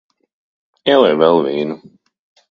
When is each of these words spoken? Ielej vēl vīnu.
Ielej 0.93 1.13
vēl 1.19 1.37
vīnu. 1.49 1.77